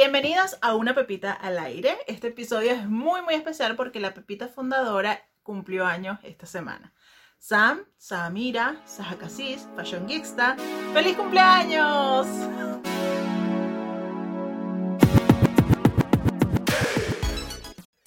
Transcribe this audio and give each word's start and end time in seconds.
Bienvenidos 0.00 0.56
a 0.60 0.76
Una 0.76 0.94
Pepita 0.94 1.32
al 1.32 1.58
Aire. 1.58 1.98
Este 2.06 2.28
episodio 2.28 2.70
es 2.70 2.88
muy 2.88 3.20
muy 3.22 3.34
especial 3.34 3.74
porque 3.74 3.98
la 3.98 4.14
Pepita 4.14 4.46
fundadora 4.46 5.28
cumplió 5.42 5.86
años 5.86 6.20
esta 6.22 6.46
semana. 6.46 6.94
Sam, 7.40 7.80
Samira, 7.96 8.80
Saja 8.84 9.18
Casis, 9.18 9.66
Fashion 9.74 10.06
Geeksta, 10.06 10.56
¡Feliz 10.94 11.16
cumpleaños! 11.16 12.28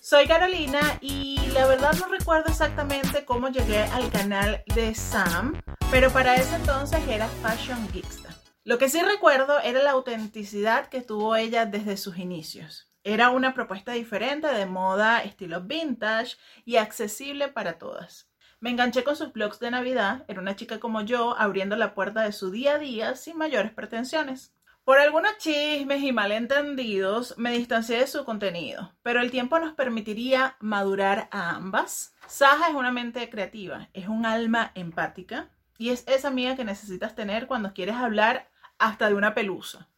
Soy 0.00 0.28
Carolina 0.28 0.96
y 1.00 1.40
la 1.54 1.66
verdad 1.66 1.94
no 1.98 2.06
recuerdo 2.06 2.50
exactamente 2.50 3.24
cómo 3.24 3.48
llegué 3.48 3.80
al 3.80 4.12
canal 4.12 4.62
de 4.76 4.94
Sam, 4.94 5.60
pero 5.90 6.12
para 6.12 6.36
ese 6.36 6.54
entonces 6.54 7.00
era 7.08 7.26
Fashion 7.42 7.88
Geeksta. 7.92 8.39
Lo 8.70 8.78
que 8.78 8.88
sí 8.88 9.02
recuerdo 9.02 9.58
era 9.58 9.82
la 9.82 9.90
autenticidad 9.90 10.86
que 10.86 11.00
tuvo 11.00 11.34
ella 11.34 11.66
desde 11.66 11.96
sus 11.96 12.18
inicios. 12.18 12.88
Era 13.02 13.30
una 13.30 13.52
propuesta 13.52 13.90
diferente 13.90 14.46
de 14.46 14.64
moda, 14.64 15.24
estilo 15.24 15.60
vintage 15.62 16.36
y 16.64 16.76
accesible 16.76 17.48
para 17.48 17.78
todas. 17.78 18.30
Me 18.60 18.70
enganché 18.70 19.02
con 19.02 19.16
sus 19.16 19.32
blogs 19.32 19.58
de 19.58 19.72
Navidad, 19.72 20.24
era 20.28 20.40
una 20.40 20.54
chica 20.54 20.78
como 20.78 21.00
yo, 21.00 21.36
abriendo 21.36 21.74
la 21.74 21.94
puerta 21.94 22.22
de 22.22 22.30
su 22.30 22.52
día 22.52 22.74
a 22.74 22.78
día 22.78 23.16
sin 23.16 23.36
mayores 23.36 23.72
pretensiones. 23.72 24.54
Por 24.84 25.00
algunos 25.00 25.36
chismes 25.38 26.04
y 26.04 26.12
malentendidos 26.12 27.36
me 27.38 27.50
distancié 27.50 27.98
de 27.98 28.06
su 28.06 28.24
contenido, 28.24 28.94
pero 29.02 29.20
el 29.20 29.32
tiempo 29.32 29.58
nos 29.58 29.74
permitiría 29.74 30.54
madurar 30.60 31.26
a 31.32 31.56
ambas. 31.56 32.14
Saja 32.28 32.68
es 32.68 32.76
una 32.76 32.92
mente 32.92 33.28
creativa, 33.30 33.88
es 33.94 34.06
un 34.06 34.26
alma 34.26 34.70
empática 34.76 35.50
y 35.76 35.90
es 35.90 36.04
esa 36.06 36.28
amiga 36.28 36.54
que 36.54 36.64
necesitas 36.64 37.16
tener 37.16 37.48
cuando 37.48 37.74
quieres 37.74 37.96
hablar 37.96 38.48
hasta 38.80 39.08
de 39.08 39.14
una 39.14 39.34
pelusa. 39.34 39.88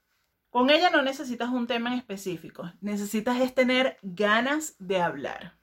Con 0.51 0.69
ella 0.69 0.91
no 0.91 1.01
necesitas 1.01 1.49
un 1.49 1.67
tema 1.67 1.91
en 1.91 1.99
específico, 1.99 2.71
necesitas 2.83 3.41
es 3.41 3.55
tener 3.55 3.97
ganas 4.03 4.75
de 4.79 5.01
hablar. 5.01 5.55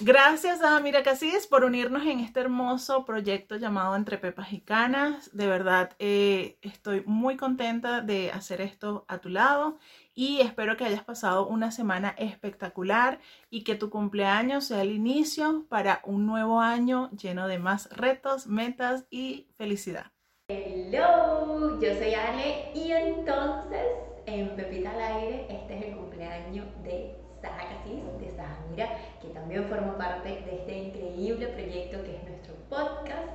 Gracias 0.00 0.62
a 0.62 0.80
Mira 0.80 1.02
Casillas 1.02 1.46
por 1.46 1.64
unirnos 1.64 2.02
en 2.06 2.20
este 2.20 2.40
hermoso 2.40 3.04
proyecto 3.04 3.56
llamado 3.56 3.94
Entre 3.94 4.18
Pepas 4.18 4.52
y 4.52 4.60
Canas. 4.60 5.30
De 5.34 5.46
verdad, 5.46 5.94
eh, 5.98 6.58
estoy 6.62 7.04
muy 7.06 7.36
contenta 7.36 8.00
de 8.00 8.32
hacer 8.32 8.62
esto 8.62 9.04
a 9.06 9.18
tu 9.18 9.28
lado 9.28 9.78
y 10.14 10.40
espero 10.40 10.76
que 10.76 10.84
hayas 10.84 11.04
pasado 11.04 11.46
una 11.46 11.70
semana 11.70 12.14
espectacular 12.18 13.20
y 13.50 13.64
que 13.64 13.74
tu 13.74 13.90
cumpleaños 13.90 14.64
sea 14.64 14.82
el 14.82 14.92
inicio 14.92 15.66
para 15.68 16.00
un 16.04 16.26
nuevo 16.26 16.60
año 16.60 17.10
lleno 17.10 17.46
de 17.46 17.58
más 17.58 17.90
retos, 17.90 18.46
metas 18.46 19.04
y 19.10 19.46
felicidad. 19.56 20.10
Hello, 20.54 21.80
yo 21.80 21.94
soy 21.94 22.12
Ale 22.12 22.72
y 22.74 22.92
entonces 22.92 23.86
en 24.26 24.54
Pepita 24.54 24.90
al 24.90 25.00
Aire 25.00 25.46
este 25.48 25.78
es 25.78 25.84
el 25.86 25.96
cumpleaños 25.96 26.66
de 26.84 27.16
Saja 27.40 27.68
Casis, 27.70 28.02
de 28.20 28.36
Saja 28.36 28.58
Mira, 28.68 28.98
que 29.22 29.28
también 29.28 29.64
forma 29.70 29.96
parte 29.96 30.28
de 30.28 30.58
este 30.58 30.78
increíble 30.78 31.46
proyecto 31.48 32.04
que 32.04 32.16
es 32.16 32.24
nuestro 32.24 32.54
podcast. 32.68 33.32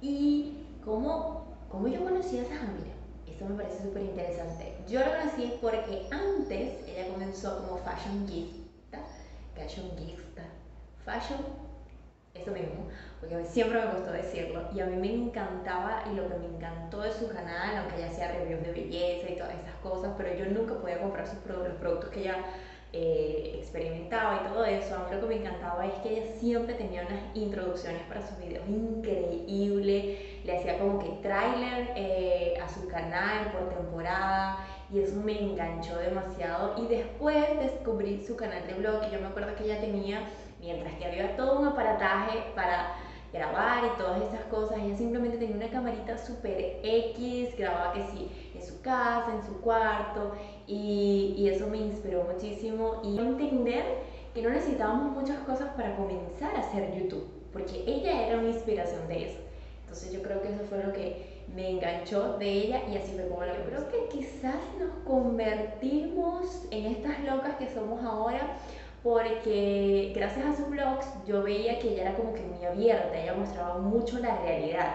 Y 0.00 0.58
cómo, 0.84 1.48
cómo 1.68 1.88
yo 1.88 2.04
conocí 2.04 2.38
a 2.38 2.44
Saja 2.44 2.68
Mira, 2.78 2.94
eso 3.26 3.44
me 3.44 3.56
parece 3.56 3.82
súper 3.82 4.02
interesante. 4.02 4.76
Yo 4.88 5.00
lo 5.00 5.06
conocí 5.06 5.54
porque 5.60 6.06
antes 6.12 6.88
ella 6.88 7.08
comenzó 7.12 7.66
como 7.66 7.78
fashion 7.78 8.28
gift, 8.28 8.68
fashion 9.56 9.90
gift, 9.98 10.38
fashion 11.04 11.40
eso 12.34 12.50
mismo, 12.50 12.88
porque 13.20 13.44
siempre 13.44 13.78
me 13.78 13.92
gustó 13.92 14.12
decirlo 14.12 14.62
y 14.74 14.80
a 14.80 14.86
mí 14.86 14.96
me 14.96 15.26
encantaba 15.26 16.02
y 16.10 16.14
lo 16.14 16.28
que 16.28 16.34
me 16.36 16.46
encantó 16.46 17.02
de 17.02 17.12
su 17.12 17.28
canal, 17.28 17.76
aunque 17.76 17.96
ella 17.96 18.10
hacía 18.10 18.32
reviews 18.32 18.62
de 18.62 18.72
belleza 18.72 19.30
y 19.30 19.36
todas 19.36 19.54
esas 19.54 19.74
cosas, 19.82 20.12
pero 20.16 20.34
yo 20.34 20.46
nunca 20.46 20.74
podía 20.74 21.00
comprar 21.00 21.26
sus 21.26 21.38
productos, 21.40 21.72
los 21.72 21.80
productos 21.80 22.10
que 22.10 22.20
ella 22.20 22.36
eh, 22.94 23.56
experimentaba 23.58 24.42
y 24.42 24.48
todo 24.48 24.64
eso. 24.64 24.94
A 24.94 24.98
mí 24.98 25.14
lo 25.14 25.20
que 25.20 25.26
me 25.26 25.40
encantaba 25.40 25.86
es 25.86 25.94
que 26.02 26.10
ella 26.10 26.26
siempre 26.38 26.74
tenía 26.74 27.02
unas 27.02 27.20
introducciones 27.34 28.02
para 28.02 28.26
sus 28.26 28.38
videos 28.38 28.66
increíbles, 28.68 30.18
le 30.44 30.58
hacía 30.58 30.78
como 30.78 30.98
que 30.98 31.08
tráiler 31.22 31.92
eh, 31.96 32.54
a 32.62 32.68
su 32.68 32.86
canal 32.88 33.52
por 33.52 33.74
temporada 33.74 34.66
y 34.92 35.00
eso 35.00 35.16
me 35.16 35.40
enganchó 35.40 35.96
demasiado 35.98 36.74
y 36.82 36.86
después 36.86 37.44
descubrí 37.60 38.22
su 38.26 38.36
canal 38.36 38.66
de 38.66 38.74
blog 38.74 39.04
y 39.08 39.12
yo 39.12 39.20
me 39.20 39.28
acuerdo 39.28 39.54
que 39.56 39.64
ella 39.64 39.80
tenía 39.80 40.28
Mientras 40.62 40.94
que 40.94 41.04
había 41.04 41.36
todo 41.36 41.58
un 41.58 41.66
aparataje 41.66 42.38
para 42.54 42.94
grabar 43.32 43.84
y 43.84 43.98
todas 43.98 44.22
esas 44.22 44.44
cosas, 44.44 44.78
ella 44.78 44.96
simplemente 44.96 45.38
tenía 45.38 45.56
una 45.56 45.70
camarita 45.70 46.16
super 46.16 46.78
X, 46.84 47.56
grababa 47.58 47.94
que 47.94 48.04
sí, 48.12 48.30
en 48.54 48.64
su 48.64 48.80
casa, 48.80 49.32
en 49.34 49.42
su 49.42 49.60
cuarto, 49.60 50.36
y, 50.66 51.48
eso 51.48 51.66
me 51.66 51.78
inspiró 51.78 52.24
muchísimo 52.24 53.00
y 53.02 53.18
entender 53.18 53.84
que 54.32 54.42
no 54.42 54.50
necesitábamos 54.50 55.12
muchas 55.12 55.38
cosas 55.40 55.68
para 55.74 55.96
comenzar 55.96 56.54
a 56.54 56.60
hacer 56.60 56.94
YouTube, 56.94 57.26
porque 57.52 57.82
ella 57.86 58.28
era 58.28 58.38
una 58.38 58.48
inspiración 58.48 59.08
de 59.08 59.30
eso. 59.30 59.38
Entonces 59.82 60.12
yo 60.12 60.22
creo 60.22 60.40
que 60.40 60.48
eso 60.48 60.62
fue 60.68 60.82
lo 60.82 60.92
que 60.92 61.42
me 61.54 61.70
enganchó 61.70 62.38
de 62.38 62.50
ella 62.50 62.82
y 62.90 62.96
así 62.96 63.12
fue 63.12 63.28
como 63.28 63.44
la 63.44 63.52
Creo 63.52 63.88
que 63.88 64.08
quizás 64.16 64.56
nos 64.78 64.90
convertimos 65.04 66.66
en 66.70 66.86
estas 66.86 67.20
locas 67.24 67.56
que 67.56 67.68
somos 67.68 68.02
ahora 68.02 68.56
porque 69.02 70.12
gracias 70.14 70.46
a 70.46 70.56
sus 70.56 70.68
blogs 70.68 71.06
yo 71.26 71.42
veía 71.42 71.78
que 71.78 71.92
ella 71.92 72.02
era 72.02 72.14
como 72.14 72.34
que 72.34 72.42
muy 72.42 72.64
abierta, 72.64 73.20
ella 73.20 73.34
mostraba 73.34 73.78
mucho 73.78 74.18
la 74.18 74.36
realidad 74.38 74.94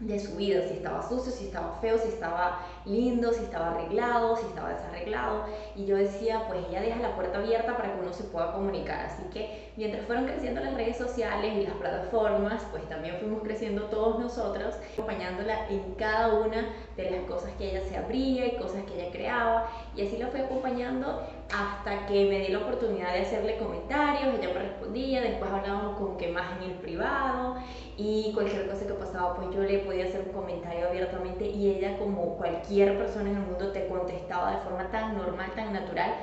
de 0.00 0.18
su 0.18 0.36
vida, 0.36 0.66
si 0.66 0.74
estaba 0.74 1.08
sucio, 1.08 1.30
si 1.32 1.46
estaba 1.46 1.78
feo, 1.80 1.96
si 1.98 2.08
estaba 2.08 2.58
lindo, 2.84 3.32
si 3.32 3.44
estaba 3.44 3.70
arreglado, 3.70 4.36
si 4.36 4.46
estaba 4.46 4.70
desarreglado. 4.70 5.44
Y 5.76 5.86
yo 5.86 5.96
decía, 5.96 6.46
pues 6.48 6.60
ella 6.68 6.80
deja 6.80 6.98
la 6.98 7.14
puerta 7.14 7.38
abierta 7.38 7.76
para 7.76 7.94
que 7.94 8.00
uno 8.00 8.12
se 8.12 8.24
pueda 8.24 8.52
comunicar. 8.52 9.06
Así 9.06 9.22
que 9.32 9.72
mientras 9.76 10.04
fueron 10.06 10.26
creciendo 10.26 10.60
las 10.60 10.74
redes 10.74 10.96
sociales 10.96 11.54
y 11.54 11.64
las 11.64 11.74
plataformas, 11.74 12.62
pues 12.70 12.86
también 12.88 13.16
fuimos 13.18 13.42
creciendo 13.42 13.84
todos 13.84 14.18
nosotros, 14.18 14.74
acompañándola 14.92 15.68
en 15.68 15.94
cada 15.94 16.34
una 16.34 16.74
de 16.96 17.10
las 17.10 17.20
cosas 17.22 17.52
que 17.56 17.70
ella 17.70 17.88
se 17.88 17.96
abría 17.96 18.46
y 18.46 18.56
cosas 18.56 18.82
que 18.84 19.00
ella 19.00 19.12
creaba. 19.12 19.70
Y 19.96 20.06
así 20.06 20.18
la 20.18 20.26
fui 20.26 20.40
acompañando 20.40 21.22
hasta 21.52 22.06
que 22.06 22.26
me 22.28 22.40
di 22.40 22.48
la 22.48 22.58
oportunidad 22.58 23.12
de 23.12 23.20
hacerle 23.20 23.58
comentarios, 23.58 24.34
ella 24.38 24.52
me 24.54 24.60
respondía, 24.60 25.20
después 25.20 25.50
hablábamos 25.50 25.96
como 25.98 26.16
que 26.16 26.28
más 26.28 26.56
en 26.56 26.70
el 26.70 26.76
privado 26.78 27.56
y 27.96 28.32
cualquier 28.32 28.68
cosa 28.68 28.86
que 28.86 28.94
pasaba 28.94 29.36
pues 29.36 29.54
yo 29.54 29.62
le 29.62 29.80
podía 29.80 30.04
hacer 30.04 30.22
un 30.26 30.32
comentario 30.32 30.88
abiertamente 30.88 31.46
y 31.46 31.70
ella 31.70 31.98
como 31.98 32.36
cualquier 32.36 32.98
persona 32.98 33.30
en 33.30 33.36
el 33.36 33.42
mundo 33.42 33.72
te 33.72 33.86
contestaba 33.86 34.56
de 34.56 34.62
forma 34.62 34.90
tan 34.90 35.16
normal, 35.16 35.52
tan 35.54 35.72
natural 35.72 36.14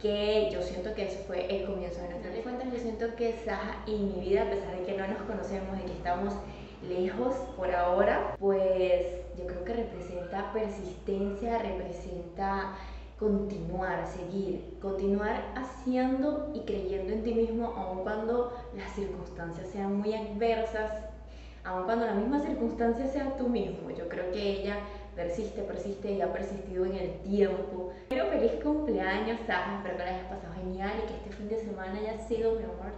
que 0.00 0.50
yo 0.52 0.62
siento 0.62 0.94
que 0.94 1.06
eso 1.06 1.18
fue 1.26 1.46
el 1.46 1.66
comienzo 1.66 2.02
de 2.02 2.10
nuestra 2.10 2.26
cuentas. 2.42 2.72
Yo 2.72 2.78
siento 2.78 3.14
que 3.16 3.34
Saja 3.44 3.82
y 3.86 3.96
mi 3.96 4.20
vida, 4.20 4.42
a 4.42 4.50
pesar 4.50 4.76
de 4.76 4.84
que 4.84 4.96
no 4.96 5.08
nos 5.08 5.22
conocemos 5.22 5.78
y 5.78 5.86
que 5.86 5.92
estamos 5.92 6.34
lejos 6.88 7.34
por 7.56 7.74
ahora, 7.74 8.36
pues 8.38 9.06
yo 9.36 9.46
creo 9.46 9.64
que 9.64 9.72
representa 9.72 10.52
persistencia, 10.52 11.58
representa 11.58 12.76
continuar, 13.18 14.06
seguir, 14.06 14.78
continuar 14.80 15.52
haciendo 15.54 16.50
y 16.54 16.60
creyendo 16.60 17.12
en 17.12 17.22
ti 17.22 17.34
mismo 17.34 17.68
aun 17.76 18.02
cuando 18.02 18.52
las 18.76 18.92
circunstancias 18.92 19.68
sean 19.70 19.96
muy 19.96 20.14
adversas, 20.14 20.92
aun 21.64 21.84
cuando 21.84 22.04
la 22.04 22.14
misma 22.14 22.40
circunstancia 22.40 23.06
sea 23.06 23.36
tú 23.36 23.48
mismo. 23.48 23.90
Yo 23.90 24.08
creo 24.08 24.30
que 24.32 24.60
ella 24.60 24.76
persiste, 25.14 25.62
persiste 25.62 26.12
y 26.12 26.20
ha 26.20 26.32
persistido 26.32 26.84
en 26.84 26.94
el 26.94 27.10
tiempo. 27.20 27.90
Pero 28.08 28.26
feliz 28.26 28.52
cumpleaños, 28.62 29.40
Saja, 29.46 29.76
espero 29.76 29.96
que 29.96 30.04
la 30.04 30.10
hayas 30.10 30.28
pasado 30.28 30.54
genial 30.54 30.92
y 31.02 31.06
que 31.08 31.14
este 31.14 31.30
fin 31.30 31.48
de 31.48 31.58
semana 31.58 31.98
haya 31.98 32.18
sido, 32.18 32.52
mi 32.52 32.64
amor, 32.64 32.92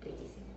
riquísimo. 0.00 0.49